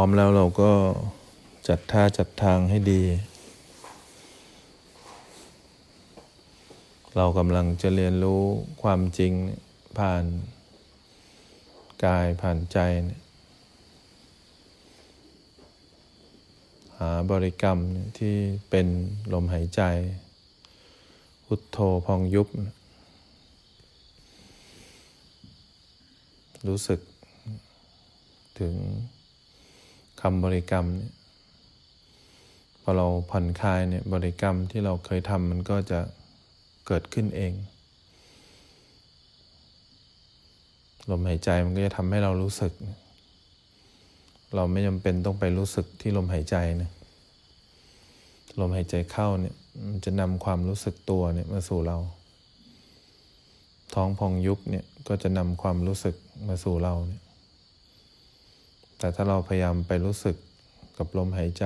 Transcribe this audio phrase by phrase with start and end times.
[0.00, 0.72] ร้อมแล้วเราก็
[1.68, 3.02] จัดท่าจัดทางให้ดี
[7.16, 8.42] เรากำลังจะเรียนรู้
[8.82, 9.32] ความจริง
[9.98, 10.24] ผ่าน
[12.04, 12.78] กายผ่านใจ
[16.98, 17.78] หาบริกรรม
[18.18, 18.36] ที่
[18.70, 18.86] เป็น
[19.32, 19.82] ลมหายใจ
[21.44, 22.48] พุทโธพองยุบ
[26.68, 27.00] รู้สึก
[28.60, 28.74] ถึง
[30.20, 31.12] คำบริกรรมเนี่ย
[32.82, 36.00] พอเราผ่อนคลายเนี่ยบริกรรมที่เราเคยทำมันก็จะ
[36.86, 37.52] เกิดขึ้นเอง
[41.10, 42.72] ลมหายใจมันก็จะทำให้เรารู้สึก
[44.54, 46.90] เราไม่จำเป็นต้องไปรู้สึกที่ลมหายใจนะ
[48.60, 49.54] ลมหายใจเข้าเนี่ย
[49.86, 51.98] มันจะนำความรู้สึกตัวเนี่ยมาสู่เรา
[53.94, 56.14] ท้องพองยุบเนี่ยก็จะนำความรู้สึก
[56.48, 57.22] มาสู่เราเนี่ย
[58.98, 60.36] แต่ถ้าเราพยายามไปรู้สึก
[60.98, 61.64] กับลมหายใจ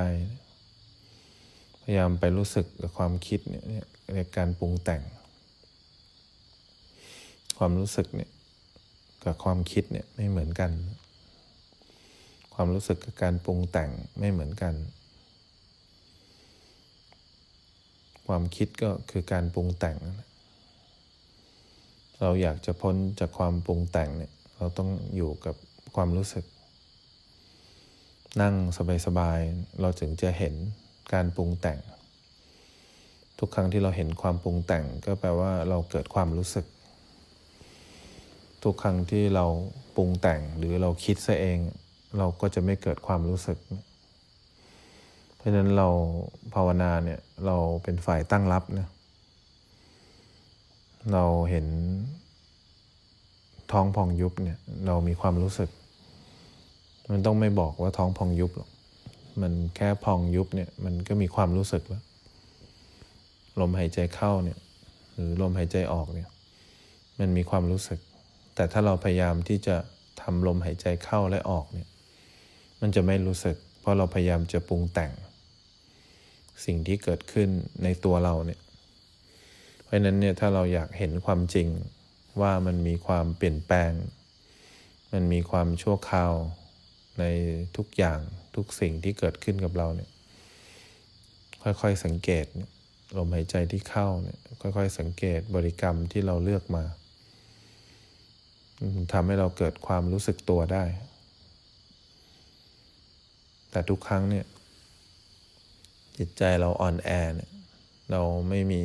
[1.83, 5.03] พยายามไปรู้สึกกับความคิดเนี่ยในการปรุงแต่ง
[7.59, 8.31] ความรู้สึกเนี่ย
[9.25, 10.71] กับความคิดเนี่ยไม่เหมือนกัน
[12.55, 14.75] ความรู้สึกกับการปรุงแต่งไม่เหมือนกัน
[18.27, 19.99] ความคิดก็คือการปรุงแต่ง
[22.21, 25.57] เราอยากจะพ้นจากความปรุงแต่งเนี่ยเราต้องอยู่กับ
[25.97, 26.45] ความรู้สึก
[28.41, 28.55] นั่ง
[29.07, 30.55] สบายๆ เราถึงจะเห็น
[31.13, 31.79] การปรุงแต่ง
[33.39, 36.67] ทุกครั้งที่เราเห็นความปรุงแต่งก็แปลว่าเราเกิดความรู้สึก
[38.63, 39.47] ทุกครั้งที่เรา
[39.97, 41.59] ปรุงแต่งหรือเราคิดซะเอง
[42.19, 43.59] เราก็จะไม่เกิดความรู้สึก
[45.37, 45.89] เพราะฉะนั้นเรา
[46.55, 48.89] ภาวนาเนี่ยเราเป็นฝ่ายตั้งรับนะ
[51.13, 51.67] เราเห็น
[53.73, 55.71] ท้องพองยุบเนี่ยเรามีความรู้สึก
[57.11, 58.71] มันต้องไม่บอกว่าท้องพองยุบหรอก
[59.43, 62.03] มันแค่พองยุบเนี่ย มันก็มีความรู้สึกแล้ว
[63.61, 64.59] ลมหายใจเข้าเนี่ย
[65.15, 66.29] หรือลมหายใจออกเนี่ย
[67.19, 68.01] มันมีความรู้สึก
[68.55, 69.77] แต่ถ้าเราพยายามที่จะ
[70.23, 71.89] ทำลมหายใจเข้าและออกเนี่ย
[72.81, 75.13] มันจะไม่รู้สึก เพราะเราพยายามจะปรุงแต่ง
[76.65, 77.49] สิ่งที่เกิดขึ้น
[77.85, 78.61] ในตัวเราเนี่ย
[79.83, 81.69] เพราะนั้นเนี่ยถ้าเราอยากเห็นความจริง
[82.41, 83.93] ว่ามันมีความเปลี่ยนแปลง
[85.13, 86.33] มันมีความชั่วคราว
[87.19, 87.25] ใน
[87.77, 88.19] ทุกอย่าง
[88.57, 90.11] ทุกสิ่งที่เกิดขึ้นกับเราเนี่ย
[91.63, 92.47] ค่อยๆสังเกต
[93.17, 96.85] ลมหายใจที่เข้าเนี่ย ค่อย ๆ สังเกตบริกรรมที่เราเลือกมา
[99.13, 100.85] ทำให้เราเกิดความรู้สึกตัวได้
[103.71, 104.47] แต่ทุกครั้งเนี่ย
[106.19, 107.51] จิตใจเราอ่อนแอเนี่ย
[108.11, 108.83] เราไม่มี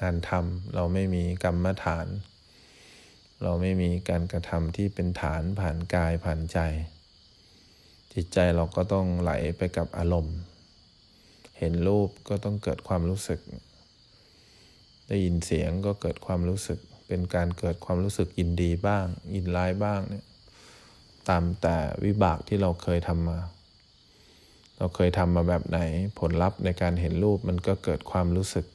[0.00, 2.06] การทำเราไม่มีกรรมฐาน
[3.42, 6.58] เราไม่มีการกระทำที่เป็นฐานผ่านกายผ่านใจ
[8.14, 10.36] จิตใจเราก็ต้องไหลไปกับอารมณ์
[11.58, 13.40] เห็นรูปก็ต้องเกิดความรู้สึก
[15.08, 20.24] ได้ยินเสียงก็เกิดความรู้สึก เป็นการเกิดความรู้สึกยินดีบ้าง ยินร้ายบ้างเนี่ย
[21.28, 23.38] ตามแต่วิบากที่เราเคยทำมา
[24.78, 25.78] เราเคยทำมาแบบไหน
[26.18, 28.66] ผลลัพธ์ในการเห็นรูปมันก็เกิดความรู้สึก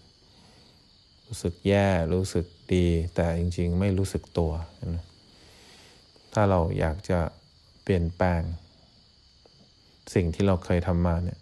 [1.27, 2.45] รู้สึกแย่ รู้สึก
[2.75, 4.51] ดี แต่จริง ๆ ไม่รู้สึกตัว
[6.33, 7.19] ถ้าเราอยากจะ
[7.83, 8.41] เปลี่ยนแปลง
[10.13, 11.39] สิ่งที่เราเคยทำมาเนี่ย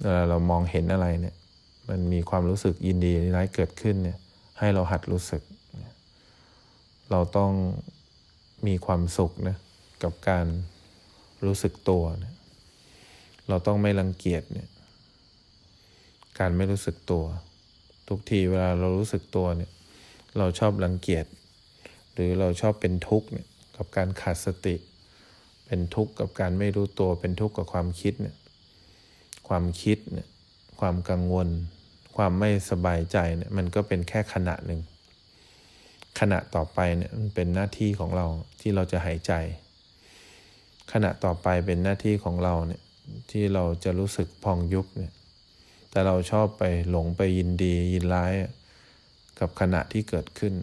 [0.00, 1.34] เวลาเรามองเห็นอะไรเนี่ย
[1.88, 4.18] มันมีความรู้สึกยินดีร้ายเกิดขึ้นเนี่ย
[4.58, 5.42] ให้เราหัดรู้สึก
[7.10, 7.52] เราต้อง
[8.66, 9.56] มีความสุขนะ
[10.02, 10.46] กับการ
[11.44, 12.34] รู้สึกตัวเนี่ย
[13.48, 14.68] เราต้องไม่รังเกียจเนี่ย
[16.38, 17.24] การไม่รู้สึกตัว
[18.08, 19.70] ทุกทีเวลาเรารู้สึกตัวเนี่ย
[20.38, 21.26] เราชอบรังเกียจ
[22.12, 23.46] หรือเราชอบเป็นทุกข์เนี่ย
[23.76, 24.76] กับการขาดสติ
[25.74, 28.36] เป็นทุกข์กับการไม่รู้ตัว เป็นทุกข์กับความคิดเนี่ย
[29.48, 30.28] ความคิดเนี่ย
[30.80, 31.48] ความกังวล
[32.16, 34.80] ความไม่สบายใจเนี่ย มันก็เป็นแค่ขณะหนึ่ง
[36.20, 38.26] ขณะต่อไปเนี่ยมันเป็นหน้าที่ของเรา
[38.60, 39.32] ที่เราจะหายใจ
[40.92, 42.82] ขณะต่อไปเป็นหน้าที่ของเราเนี่ย
[43.30, 45.12] ที่เราจะรู้สึกพองยุบเนี่ย
[45.90, 48.32] แต่เราชอบไปหลงไปยินดียินร้าย
[49.40, 50.54] กับขณะที่เกิดขึ้น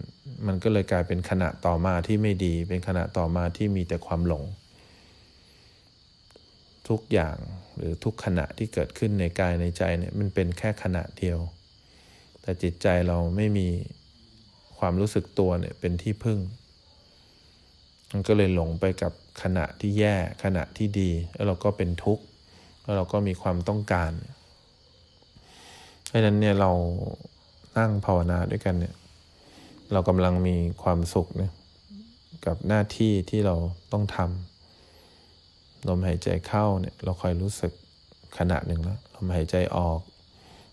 [0.48, 4.44] มันก็เลยกลายเป็นขณะต่อมาที่ไม่ดี เป็นขณะต่อมาที่มีแต่ความหลง
[6.90, 7.38] ทุกอย่าง
[7.78, 11.40] หรือทุกขณะที่เกิดขึ้นในกายในใจเนี่ยมันเป็นแค่ขณะเดียว
[12.42, 13.68] แต่จิตใจเราไม่มี
[14.80, 16.40] ความรู้สึกตัวเนี่ยเป็นที่พึ่ง
[18.12, 22.24] มันก็เลยหลงไปกับขณะที่แย่ขณะที่ดี แล้วเราก็เป็นทุกข์
[22.84, 24.12] แล้วเราก็มีความต้องการ
[26.08, 26.72] เพราะนั้นเนี่ยเรา
[27.78, 28.96] นั่งภาวนาด้วยกันเนี่ย
[29.92, 31.52] เรากำลังมีความสุขเนี่ย
[32.46, 33.56] กับหน้าที่ที่เรา
[33.92, 34.59] ต้องทำ
[35.88, 37.74] ลมหายใจเข้าเนี่ยเราคอยรู้สึก
[38.38, 40.00] ขณะหนึ่งแล้วลมหายใจออก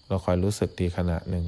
[0.08, 1.44] เราคอยรู้สึกทีขณะหนึ่ง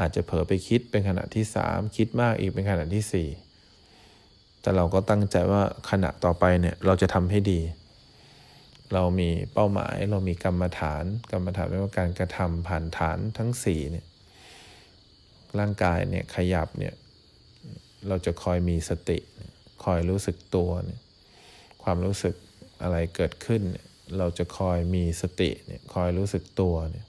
[0.00, 3.28] อาจจะเผลอไปคิดเป็นขณะที่สามคิดมากอีกเป็นขณะที่สี่
[4.60, 7.60] แต่เราก็ตั้งใจว่าขณะต่อไปเนี่ยเราจะทำให้ดี
[8.92, 14.06] เรามีเป้าหมายเรามีกรรมฐาน กรรมฐานเรียกว่าการกระทำผ่านฐานทั้งสี่เนี่ย
[15.58, 16.94] ร่างกายเนี่ยขยับเนี่ย
[18.08, 19.18] เราจะคอยมีสติ
[19.84, 21.00] คอยรู้สึกตัวเนี่ย
[21.82, 22.34] ความรู้สึก
[22.84, 23.62] อะไรเกิดขึ้น
[24.18, 27.06] เราจะคอยมีสติเนี่ยคอยรู้สึกตัวเนี่ย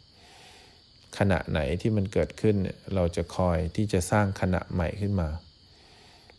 [1.18, 5.30] ขณะไหนที่มันเกิดขึ้นเนี่ยเราจะคอยที่จะสร้างขณะใหม่ขึ้นมา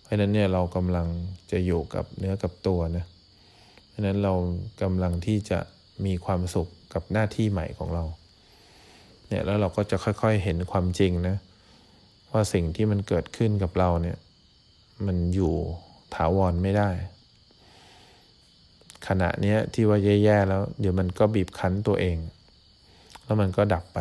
[0.03, 1.09] เพราะนั้นเนี่ยเรากำลัง
[1.51, 3.05] จะอยู่กับเนื้อกับตัวนะ
[3.89, 4.35] เพราะนั้นเรา
[4.83, 5.59] กำลังที่จะ
[6.07, 8.05] มีความสุขกับหน้าที่ใหม่ของเรา
[9.29, 11.37] เนี่ยแล้วเราก็จะค่อยๆเห็นความจริงนะ
[12.33, 14.17] ว่าสิ่งที่มันเกิดขึ้นกับเราเนี่ย
[15.07, 15.55] มันอยู่
[16.15, 16.91] ถาวรไม่ได้
[19.09, 22.19] ขณะนี้ที่ว่าแย่ๆแล้ว เดี๋ยวมันก็บีบคั้นตัวเอง
[23.25, 24.01] แล้วมันก็ดับไป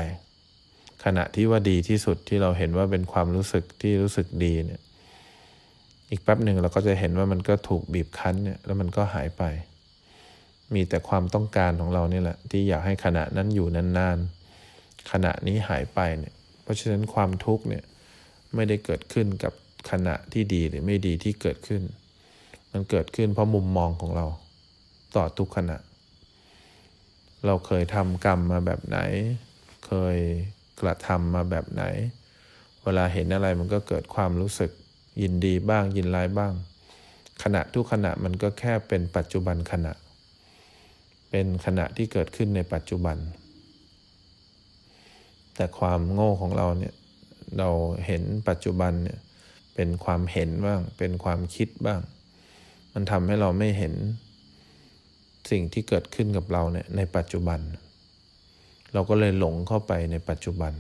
[1.04, 4.82] ขณะที่ว่าดีที่สุดที่เราเห็นว่าเป็นความรู้สึกที่รู้สึกดีเนี่ย
[6.10, 9.44] อีกแป๊บหนึ่งเราก็จะเห็นว่ามันก็ถูกบีบคั้นเนี่ย แล้วมันก็หายไป
[10.74, 17.84] มีแต่ความต้องการของเราเนี่แหละ ที่อยากให้ขณะนั้นอยู่นานๆขณะนี้หายไปเนี่ย เพราะฉะนั้นความทุกข์เนี่ย
[18.56, 19.54] ไม่ได้เกิดขึ้นกับ
[19.92, 21.82] ขณะที่ดีหรือไม่ดีที่เกิดขึ้น
[22.72, 24.26] มันเกิดขึ้นเพราะมุมมองของเรา
[25.16, 25.78] ต่อทุกขณะ
[27.46, 28.98] เราเคยทำกรรมมาแบบไหน
[29.88, 30.18] เคย
[30.82, 31.84] กระทำมาแบบไหน
[32.84, 34.72] เวลาเห็นอะไรมันก็เกิดความรู้สึก
[35.22, 36.54] ยินดีบ้างยินร้ายบ้าง
[37.44, 39.94] ขณะทุกขณะมันก็แค่เป็นปัจจุบันขณะ
[41.30, 43.18] เป็นขณะที่เกิดขึ้นในปัจจุบัน
[45.56, 46.94] แต่ความโง่ของเราเนี่ย
[47.58, 47.70] เรา
[48.06, 49.20] เห็นปัจจุบันเนี่ย
[49.76, 52.02] เป็นความเห็นบ้าง เป็นความคิดบ้าง
[52.94, 53.94] มันทำให้เราไม่เห็น
[55.52, 57.60] สิ่งที่เกิดขึ้นกับเราเนี่ยในปัจจุบัน
[58.94, 60.74] เราก็เลยหลงเข้าไปในปัจจุบัน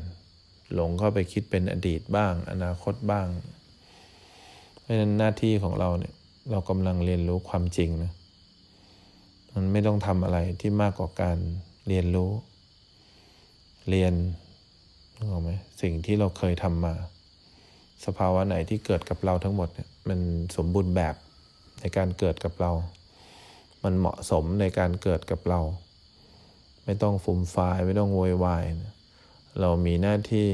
[0.74, 3.28] หลงเข้าไปคิดเป็นอดีตบ้าง อนาคตบ้าง
[4.80, 6.14] เพราะฉะนั้นหน้าที่ของเราเนี่ย
[6.52, 8.12] เรากำลังเรียนรู้ความจริงนะ
[9.54, 11.38] มันไม่ต้องทำอะไรที่มากกว่าการ
[11.88, 12.32] เรียนรู้
[13.90, 14.14] เรียน
[15.18, 15.52] นึกออกไหม
[15.82, 16.94] สิ่งที่เราเคยทำมา
[18.06, 20.20] สภาวะไหนที่เกิดกับเราทั้งหมดเนี่ยมัน
[20.58, 21.16] สมบูรณ์แบบ
[21.80, 22.72] ในการเกิดกับเรา
[23.84, 25.62] มันเหมาะสมในการเกิดกับเรา
[26.86, 28.94] ไม่ต้องฟุ่มฟายไม่ต้องโวยวายนะ
[29.62, 30.48] เรามีหน้าที่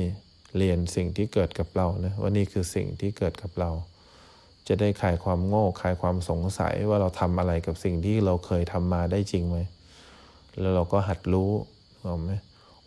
[0.58, 3.72] เรียนสิ่งที่เกิดกับเรานะว่านี่คือสิ่งที่เกิดกับเรา
[4.68, 9.58] จะได้คลายความโง่คลายความสงสัยว่าเราทำอะไรกับสิ่งที่เราเคยทำมาได้จริงไหม
[10.60, 11.52] แล้วเราก็หัดรู้
[12.02, 12.32] เอไหม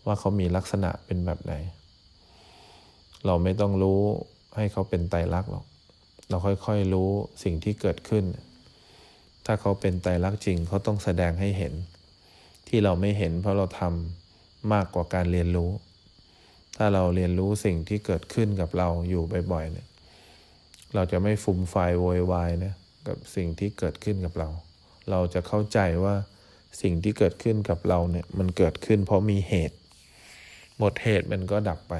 [0.05, 1.53] ว่าเขามีลักษณะเป็นแบบไหน
[3.25, 4.01] เราไม่ต้องรู้
[4.55, 5.65] ให้เขาเป็นไตรลักษณ์หรอก
[6.29, 7.09] เราค่อยๆรู้
[7.43, 8.23] สิ่งที่เกิดขึ้น
[9.45, 11.73] ถ้าเขาเป็นไตรลักษณ์จริงเขาต้องแสดงให้เห็น
[12.67, 15.71] ที่เราไม่เห็นเพราะเราทำมากกว่าการเรียนรู้
[16.77, 19.87] ถ้าเราเรียนรู้สิ่งที่เกิดขึ้นกับเราอยู่บ่อยๆเนี่ย
[20.93, 22.73] เราจะไม่ฟุมไฟโวยวายนะ
[23.07, 24.49] กับสิ่งที่เกิดขึ้นกับเรา
[25.09, 26.15] เราจะเข้าใจว่า
[26.81, 29.77] สิ่งที่เกิดขึ้นกับเราเนี่ยมันเกิดขึ้นเพราะมีเหตุ
[30.79, 31.93] หมดเหตุมันก็ดับไป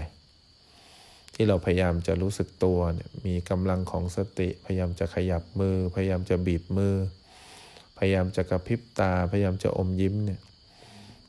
[1.33, 6.95] ที่เราพยายามจะรู้สึกตัวเนี่ยมีกำลังของสติ พยายามจะขยับมือ พยายามจะบีบมือ
[7.97, 10.41] พยายามจะกระพริบตา พยายามจะอมยิ้มเนี่ย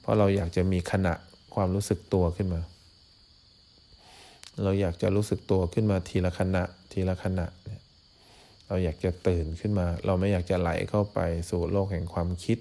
[0.00, 1.14] เพราะเราอยากจะมีขณะ
[1.54, 2.60] ความรู้สึกตัวขึ้นมา
[4.62, 7.80] เราอยากจะรู้สึกตัวขึ้นมาทีละขณะ ทีละขณะเนี่ย
[8.68, 11.18] เราอยากจะตื่นขึ้นมา เราไม่อยากจะไหลเข้าไป
[11.50, 12.58] สู่โลกแห่งความคิด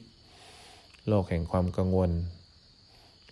[1.09, 2.11] โลกแห่งความกังวล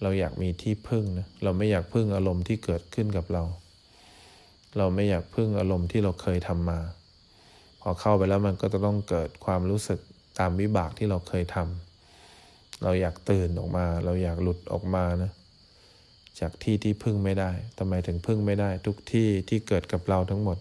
[0.02, 3.44] เราอยากมีที่พึ่งนะ เราไม่อยากพึ่งอารมณ์ที่เกิดขึ้นกับเรา
[4.78, 6.80] เราไม่อยากพึ่งอารมณ์ที่เราเคยทำมา
[7.82, 10.00] พอเข้าไปแล้วมันก็จะต้องเกิดความรู้สึก
[10.40, 15.32] ตามวิบากที่เราเคยทำเราอยากตื่นออกมา เราอยากหลุดออกมานะ
[16.40, 20.58] จากที่ที่พึ่งไม่ได้ทำไมถึงพึ่งไม่ได้ ทุกที่ที่เกิดกับเราทั้งหมด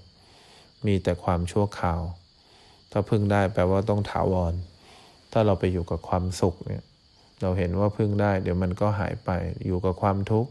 [0.86, 2.02] มีแต่ความชั่วคราว
[2.92, 4.54] ถ้าพึ่งได้แปลว่าต้องถาวร
[5.32, 6.82] ถ้าเราไปอยู่กับความสุขเนี่ย
[7.42, 9.30] เราเห็นว่าพึ่งได้ เดี๋ยวมันก็หายไป
[9.66, 10.50] อยู่กับความทุกข์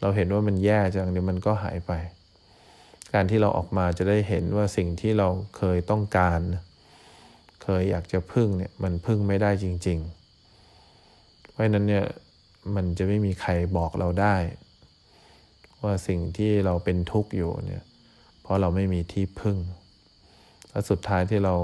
[0.00, 1.92] เราเห็นว่ามันแย่จังเดี๋ยวมันก็หายไป
[3.14, 6.40] การที่เราออกมาจะได้เห็นว่าสิ่งที่เราเคยต้องการ
[7.66, 9.98] เคยอยากจะพึ่งเนี่ยมันพึ่งไม่ได้จริง
[10.74, 12.04] ๆ เพราะนั้นเนี่ย
[12.74, 14.36] มันจะไม่มีใครบอกเราได้
[15.82, 17.84] ว่าสิ่งที่เราเป็นทุกข์อยู่เนี่ย
[18.42, 19.56] เพราะเราไม่มีที่พึ่ง
[20.70, 21.54] และสุดท้ายที่เรา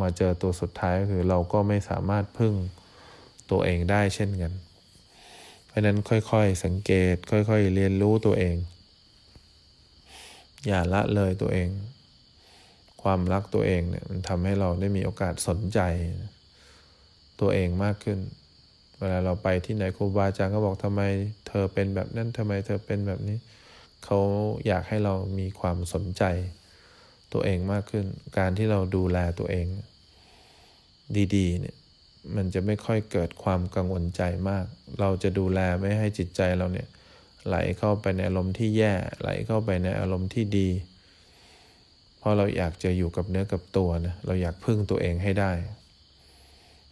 [0.00, 2.54] มาเจอตัวสุดท้ายก็คือเราก็ไม่สามารถพึ่ง
[3.50, 4.52] ตัวเองได้เช่นกัน
[5.66, 8.56] เพราะนั้นค่อยๆสังเกตค่อยๆเรียนรู้ตัวเอง
[10.66, 11.68] อย่าละเลยตัวเอง
[13.06, 15.80] ความรักตัวเองเนี่ยมันทำให้เราได้มีโอกาสสนใจ
[17.40, 18.18] ตัวเองมากขึ้น
[18.98, 21.02] เวลาเราไปที่ไหนครูบาอาจารย์ก็บอกทำไม
[21.48, 23.38] เธอเป็นแบบนั้นทำไมเธอเป็นแบบนี้
[24.04, 24.18] เขา
[24.66, 26.22] อยากให้เรามีความสนใจ
[27.32, 28.04] ตัวเองมากขึ้น
[28.38, 29.66] การที่เราดูแลตัวเอง
[31.34, 31.76] ดีๆเนี่ย
[32.36, 34.64] มันจะไม่ค่อยเกิดความกังวลใจมาก
[35.00, 36.88] เราจะดูแลไม่ให้จิตใจเราเนี่ย
[37.46, 40.68] ไหลเข้าไปในอารมณ์ที่แย่ ไหลเข้าไปในอารมณ์ที่ดี
[42.26, 45.52] ราะเราอยากจะอยู่กับเนื้อกับตัวนะเราอยากพึ่งตัวเองให้ได้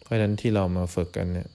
[0.01, 1.49] เพราะฉะนั้นที่เรามาฝึกกันเนี่ย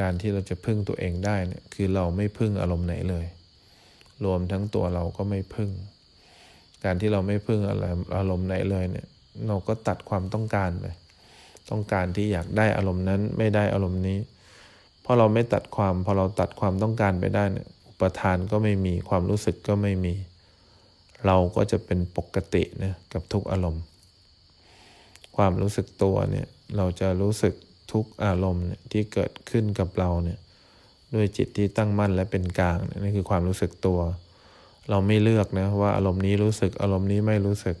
[0.00, 3.26] การที่เราจะพึ่งตัวเองได้เนี่ยคือเราไม่พึ่งอารมณ์ไหนเลย
[4.24, 5.70] รวมทั้งตัวเราก็ไม่พึ่ง
[6.84, 7.84] การที่เราไม่พึ่งอะไร
[8.16, 9.06] อารมณ์ไหนเลยเนี่ย
[9.48, 10.86] เราก็ตัดความต้องการไป
[11.70, 14.18] ต้องการที่อยากได้อารมณ์นั้นไม่ได้อารมณ์นี้
[15.04, 20.14] พอเราไม่ตัดความพอเราตัดความต้องการไปได้เนี่ยอุปทานก็ไม่มีความรู้สึกก็ไม่มี
[21.26, 23.82] เราก็จะเป็นปกตินะกับทุกอารมณ์
[25.36, 26.46] ความรู้สึกตัวเนี่ย
[26.76, 27.54] เราจะรู้สึก
[27.92, 30.38] ทุกอารมณ์เนี่ยที่เกิดขึ้นกับเราเนี่ย
[31.14, 34.00] ด้วยจิตที่ตั้งมั่นและเป็นกลางนี่คือความรู้สึกตัว
[34.90, 37.76] เราไม่เลือกนะว่าอารมณ์นี้รู้สึกอารมณ์นี้ไม่รู้สึก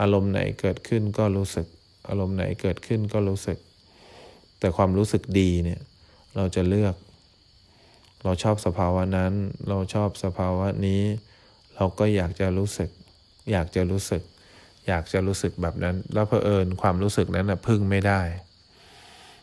[0.00, 1.66] อารมณ์ไหนเกิดขึ้นก็รู้สึก
[2.08, 3.58] อารมณ์ไหนเกิดขึ้นก็รู้สึก
[4.58, 5.80] แต่ความรู้สึกดีเนี่ย
[6.36, 6.94] เราจะเลือก
[8.24, 9.32] เราชอบสภาวะนั้น
[9.68, 11.02] เราชอบสภาวะนี้
[11.76, 12.90] เราก็อยากจะรู้สึก
[13.52, 14.22] อยากจะรู้สึก
[14.88, 18.20] อยากจะรู้สึกแบบนั้น แล้วเพอเอิญความรู้สึกนั้นนะพึ่งไม่ได้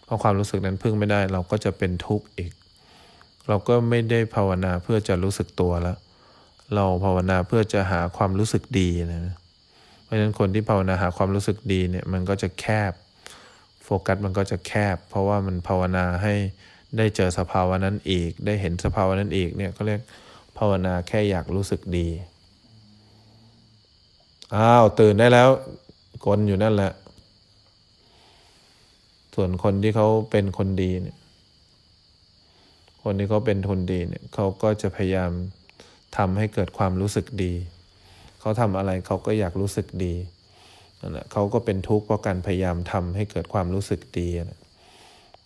[0.06, 2.52] เพราะความรู้สึกนั้นพึ่งไม่ได้ เราก็จะเป็นทุกข์อีก
[3.48, 5.98] เราก็ไม่ได้ภาวนาเพื่อจะรู้สึกตัวแล้ว
[6.76, 9.36] เราภาวนาเพื่อจะหาความรู้สึกดีนะ
[10.04, 12.94] เพราะฉะนั้นคนที่ภาวนาหาความรู้สึกดีเนี่ยมันก็จะแคบ
[13.84, 16.34] โฟกัสมันก็จะแคบ เพราะว่ามันภาวนาให้
[16.98, 20.02] ได้เจอสภาวะนั้นอีก ได้เห็นสภาวะนั้นอีกเนี่ยก็เรียก
[20.58, 22.08] ภาวนาแค่อยากรู้สึกดี
[24.56, 25.50] อ้าว ตื่นได้แล้ว
[26.26, 26.92] กลอยู่นั่นแหละ
[29.36, 31.18] ส่วนคนที่เขาเป็นคนดีเนี่ย
[33.04, 35.32] คนที่เขาเป็นคนดีเนี่ยเขาก็จะพยายาม
[36.18, 37.54] ทำให้เกิดความรู้สึกดี
[38.40, 40.14] เขาทำอะไรเขาก็อยากรู้สึกดี
[41.02, 44.60] นั่นแหละเขาก็เป็นทุกข์เพราะการพยายามทำให้เกิดความรู้สึกดีนะ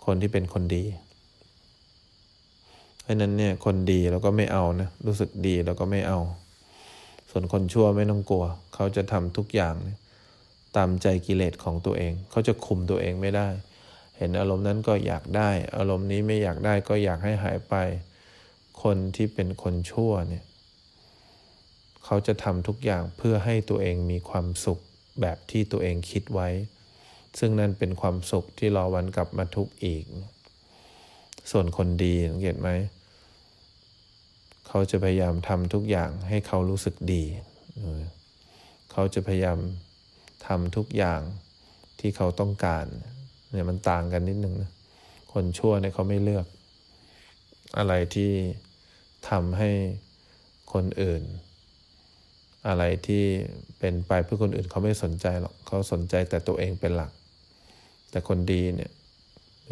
[0.05, 0.83] คนที่เป็นคนดี
[3.01, 6.19] เพราะนั้นเนี่ยคนดีเราก็ไม่เอานะรู้สึกดีเราก็ไม่เอา
[7.29, 9.75] ส่วนคนชั่วไม่ต้องกลัว เขาจะทำทุกอย่าง
[10.75, 13.47] ตามใจกิเลสของตัวเอง เขาจะคุมตัวเองไม่ได้
[14.17, 17.75] เห็นอารมณ์นั้นก็อยากได้ อารมณ์นี้ไม่อยากได้ก็อยากให้หายไป
[18.83, 20.43] คนที่เป็นคนชั่วเนี่ย
[22.05, 24.79] เขาจะทำทุกอย่างเพื่อให้ตัวเองมีความสุข
[25.21, 26.49] แบบที่ตัวเองคิดไว้
[27.39, 30.03] ซึ่งนั่นเป็นความสุขที่รอวันกลับมาทุกข์อีก
[31.51, 32.69] ส่วนคนดีสังเกตไหม
[34.67, 37.23] เขาจะพยายามทำทุกอย่างให้เขารู้สึกดี
[38.91, 39.59] เขาจะพยายาม
[40.47, 41.21] ทำทุกอย่าง
[41.99, 42.85] ที่เขาต้องการ
[43.51, 44.71] เนี่ยมันต่างกันนิดนึงนะ
[45.33, 46.45] คนชั่วเนี่ยเขาไม่เลือก
[47.77, 48.31] อะไรที่
[49.29, 49.69] ทำให้
[50.73, 51.23] คนอื่น
[52.67, 53.23] อะไรที่
[53.79, 57.11] เป็นไปเพื่อคนอื่นเขาไม่สนใจหรอกเขาสนใจแต่ตัวเองเป็นหลัก
[58.09, 58.91] แต่คนดีเนี่ย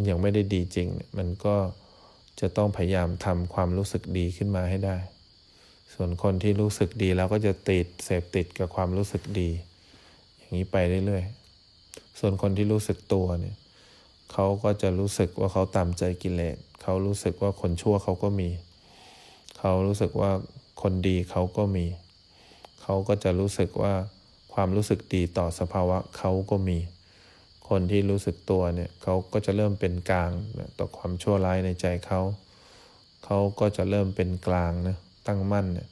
[0.09, 1.55] ยังไม่ได้ดีจริง มันก็
[2.39, 4.97] จะต้องพยายามทำความรู้สึกดีขึ้นมาให้ได้
[5.93, 9.49] ส่วนคนที่รู้สึกดีแล้วก็จะติดเสพติดกับความรู้สึกดี
[10.37, 13.55] อย่างนี้ไปเรื่อยๆ ส่วนคนที่รู้สึกตัวเนี่ย
[14.31, 18.49] เขาก็จะรู้สึกว่าเขาตามใจกิเลสเขารู้สึกว่าคนชั่วเขาก็มี
[19.57, 20.31] เขารู้สึกว่า
[20.81, 21.85] คนดีเขาก็มี
[22.81, 23.93] เขาก็จะรู้สึกว่า
[24.53, 26.77] ความรู้สึกดีต่อสภาวะเขาก็มี
[27.69, 30.31] คนที่รู้สึกตัวเนี่ยเขาก็จะเริ่มเป็นกลาง
[30.79, 32.21] ต่อความชั่วร้ายในใจเขา
[33.25, 34.97] เขาก็จะเริ่มเป็นกลางนะ
[35.27, 35.87] ตั้งมั่นเนี่ย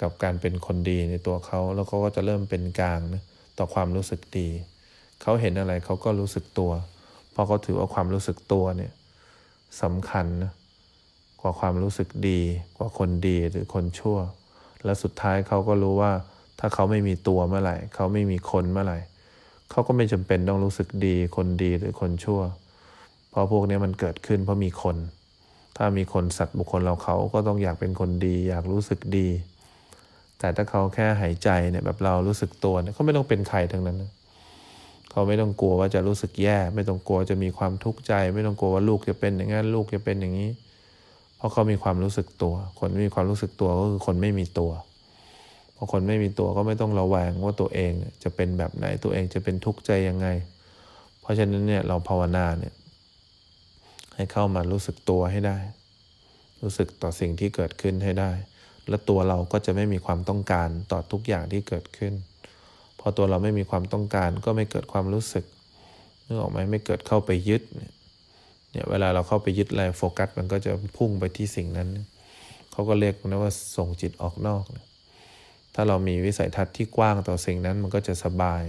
[0.00, 3.22] กับการเป็นคนดีในตัวเขาแล้วเขาก็จะเริ่มเป็นกลางนะ
[3.58, 4.48] ต่อความรู้สึกดี
[5.22, 6.72] เขาเห็นอะไรเขาก็รู้สึกตัว
[7.32, 8.92] เพราะเขาถือว่าความรู้สึกตัวเนี่ย
[9.82, 10.52] สำคัญนะ
[11.40, 12.40] กว่าความรู้สึกดี
[12.76, 14.18] กว่าคนดีหรือคนชั่ว
[14.84, 16.12] และสุดท้ายเขาก็รู้ว่า
[16.58, 18.98] ถ้าเขาไม่มีตัวเมื่อไหร่เขาไม่มีคนเมื่อไหร่
[19.70, 22.40] เขาก็ไม่จำเป็นต้องรู้สึกดี คนดีหรือคนชั่ว
[23.30, 24.96] เพราะพวกนี้มันเกิดขึ้นเพราะมีคน
[25.76, 29.28] ถ้ามีคนสัตว์บุคคลเราเขาก็ต้องอยากเป็นคนดี อยากรู้สึกดี
[30.38, 34.12] แต่ถ้าเขาแค่หายใจเนี่ยแบบเรารู้สึกตัวเนี่ยเขาไม่ต้องเป็นใครทั้งนั้นนะ
[35.10, 40.50] เขาไม่ต้องกลัวว่าจะรู้สึกแย่ ไม่ต้องกลัวจะมีความทุกข์ใจ ไม่ต้องกลัวว่าลูกจะเป็นอย่างนั้นลูกจะเป็นอย่างนี้
[41.36, 44.70] เพราะเขามีความรู้สึกตัว คนไม่มีความรู้สึกตัวก็คือคนไม่มีตัว
[45.76, 50.28] พอคนไม่มีตัวก็ไม่ต้องระแวงว่าตัวเองจะเป็นแบบไหนตัวเองจะเป็นทุกข์ใจยังไง
[51.20, 52.74] เพราะฉะนั้นเนี่ยเราภาวนาเนี่ย
[54.14, 55.58] ให้เข้ามารู้สึกตัวให้ได้
[56.62, 58.32] รู้สึกต่อสิ่งที่เกิดขึ้นให้ได้
[58.88, 62.12] และตัวเราก็จะไม่มีความต้องการต่อทุกอย่างที่เกิดขึ้น
[63.00, 65.44] พอตัวเราไม่มีความต้องการก็ไม่เกิดความรู้สึก
[66.26, 71.88] นึกออกไหมไม่เกิดเข้าไปยึดเนี่ยเวลาเราเข้าไปยึดอะไรโฟกัส มันก็จะพุ่งไปที่สิ่งนั้น
[72.70, 74.84] เขาก็เรียกนะว่าส่งจิตออกนอกนะ
[75.74, 78.62] ถ้าเรามีวิสัยทัศน์ที่กว้างต่อสิ่งนั้นมันก็จะสบาย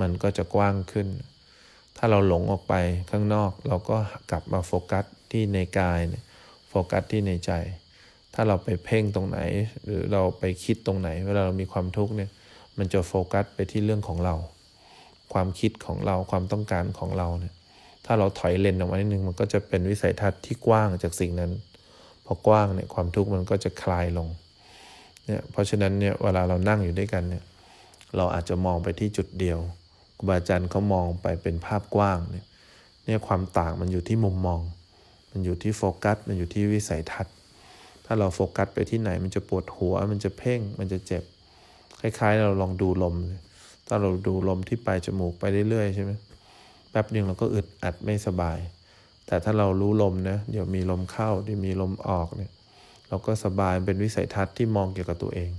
[0.00, 1.08] มันก็จะกว้างขึ้น
[1.96, 2.74] ถ้าเราหลงออกไป
[3.10, 3.96] ข้างนอก เราก็
[4.30, 6.00] กลับมาโฟกัสที่ในกาย
[6.68, 7.52] โฟกัสที่ในใจ
[8.34, 9.40] ถ้าเราไปเพ่งตรงไหน
[9.84, 12.30] หรือเราไปคิดตรงไหน เวลาเรามีความทุกข์เนี่ย
[12.78, 14.34] มันจะโฟกัสไปที่เรื่องของเรา
[15.32, 17.54] ความคิดของเรา ความต้องการของเราเนี่ย
[18.04, 21.52] ถ้าเราถอยเลนออกมานิดนึง มันก็จะเป็นวิสัยทัศน์ที่กว้างจากสิ่งนั้น
[22.24, 24.28] พอกว้างเนี่ยความทุกข์มันก็จะคลายลง
[25.26, 27.44] เนี่ยเพราะฉะนั้นเนี่ยเวลาเรานั่งอยู่ด้วยกันเนี่ย
[28.16, 29.58] เราอาจจะมองไปที่จุดเดียว
[30.16, 32.46] ครูบาอาจารย์เขามองไปเป็นภาพกว้างเนี่ย
[33.04, 34.60] เนี่ยความต่างมันอยู่ที่มุมมอง
[35.30, 37.34] มันอยู่ที่โฟกัส มันอยู่ที่วิสัยทัศน์
[38.04, 41.22] ถ้าเราโฟกัสไปที่ไหนมันจะปวดหัว มันจะเพ่ง มันจะเจ็บ
[42.00, 43.14] คล้ายๆ เราลองดูลม
[43.86, 46.12] ถ้าเราดูลมที่ปลายจมูกไปเรื่อยๆใช่ไหม
[46.90, 48.58] แป๊บหนึ่งเราก็อึดอัดไม่สบาย
[49.26, 52.50] แต่ถ้าเรารู้ลมนะ เดี๋ยวมีลมเข้า เดี๋ยวมีลมออกเนี่ย
[53.08, 55.50] เราก็สบายเป็นวิสัยทัศน์ที่มองเกี่ยวกับตัวเอง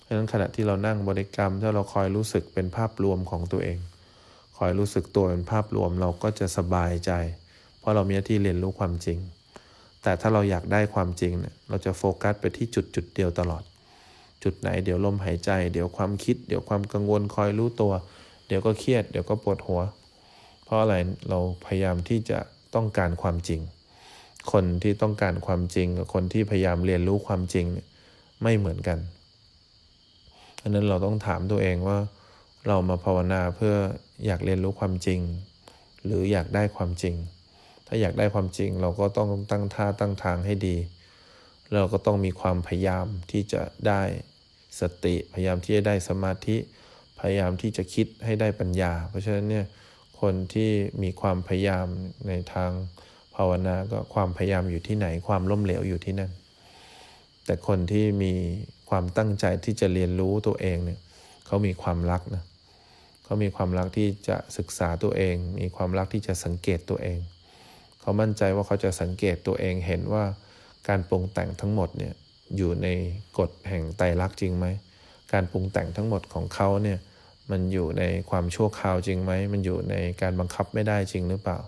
[0.00, 3.78] เพราะฉะนั้นขณะที่เรานั่งบริกรรม ถ้าเราคอยรู้สึกเป็นภาพรวมของตัวเอง
[4.58, 7.12] คอยรู้สึกตัวเป็นภาพรวมเราก็จะสบายใจ
[7.78, 9.18] เพราะเรามีหน้าที่เรียนรู้ความจริง
[10.02, 13.62] แต่ถ้าเราอยากได้ความจริงเนี่ยเราจะโฟกัสไปที่จุดจุดเดียวตลอด
[14.44, 17.92] จุดไหนเดี๋ยวลมหายใจ เดี๋ยวความคิด เดี๋ยวความกังวลคอยรู้ตัว
[18.46, 19.80] เดี๋ยวก็เครียด เดี๋ยวก็ปวดหัว
[20.64, 20.94] เพราะอะไร
[21.28, 22.38] เราพยายามที่จะ
[22.74, 23.60] ต้องการความจริง
[24.52, 27.66] คนที่ต้องการความจริงกับคนที่พยายามเรียนรู้ความจริง
[28.42, 28.98] ไม่เหมือนกัน
[30.56, 31.98] เพราะนั้นเราต้องถามตัวเองว่า
[32.68, 33.74] เรามาภาวนาเพื่อ
[34.26, 35.20] อยากเรียนรู้ความจริง
[36.06, 37.14] หรืออยากได้ความจริง
[37.86, 40.76] ถ้าอยากได้ความจริงเราก็ต้องตั้งท่าตั้งทางให้ดี
[41.74, 44.02] เราก็ต้องมีความพยายามที่จะได้
[44.80, 46.56] สติ พยายามที่จะได้สมาธิ
[47.20, 49.66] พยายามที่จะคิดให้ได้ปัญญา เพราะฉะนั้นเนี่ย
[50.20, 50.70] คนที่
[51.02, 51.86] มีความพยายาม
[52.28, 56.30] ในทางาวนาก็ความพยายามอยู่ที่ไหน ความล้มเหลวอยู่ที่นั่น
[57.44, 58.32] แต่คนที่มี
[58.90, 61.00] ความตั้งใจที่จะเรียนรู้ตัวเองเนี่ย
[61.46, 62.44] เขามีความรักนะ
[63.24, 67.18] เขามีความรักที่จะศึกษาตัวเอง มีความรักที่จะสังเกตตัวเอง
[68.00, 70.24] เขามั่นใจว่าเขาจะสังเกตตัวเองเห็นว่า
[70.88, 72.14] การปรุงแต่งทั้งหมดเนี่ย
[72.56, 72.88] อยู่ใน
[73.38, 74.66] กฎแห่งไตรลักษณ์จริงไหม
[75.32, 76.98] การปรุงแต่งทั้งหมดของเขาเนี่ย
[77.50, 81.58] มันอยู่ในความชั่วคราวจริงไหม มันอยู่ในการบังคับไม่ได้จริงหรือเปล่า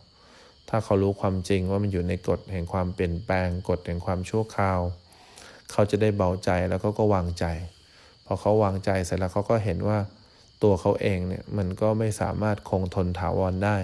[0.68, 4.80] ถ้าเขารู้ความจริงว่ามันอยู่ในกฎแห่งความเปลี่ยนแปลงกฎแห่งความชั่วคราว
[5.72, 7.44] เขาจะได้เบาใจแล้วเขาก็วางใจ
[8.24, 9.98] พอเขาวางใจเสร็จแล้วเขาก็เห็นว่า
[10.62, 13.76] ตัวเขาเองเนี่ยมันก็ไม่สามารถคงทนถาวรได้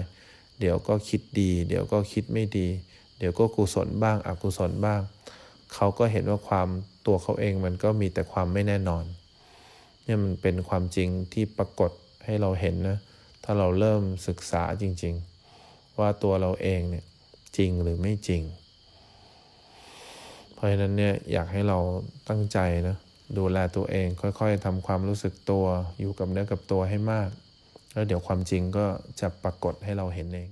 [0.59, 2.67] เดี๋ยวก็คิดดี เดี๋ยวก็คิดไม่ดี
[3.17, 5.01] เดี๋ยวก็กุศลบ้างอกุศลบ้าง
[5.73, 6.67] เขาก็เห็นว่าความ
[7.05, 9.03] ตัวเขาเองมันก็มีแต่ความไม่แน่นอน
[10.03, 11.91] เนี่ยมันเป็นความจริงที่ปรากฏ
[12.25, 12.97] ให้เราเห็นนะ
[13.43, 15.28] ถ้าเราเริ่มศึกษาจริง ๆ
[15.99, 17.05] ว่าตัวเราเองเนี่ย
[17.57, 18.43] จริงหรือไม่จริง
[20.53, 21.79] เพราะฉะนั้นเนี่ยอยากให้เรา
[22.29, 22.97] ตั้งใจนะ
[23.37, 25.65] ดูแลตัวเองค่อยๆทำความรู้สึกตัว
[25.99, 27.29] อยู่กับเนื้อกับตัวให้มาก
[27.93, 28.85] แล้วเดี๋ยวความจริงก็
[29.19, 30.49] จะปรากฏให้เราเห็นเอง